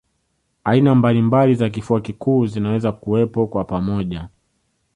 [0.63, 4.29] Aina mbalimbali za kifua kikuu zinaweza kuwepo kwa pamoja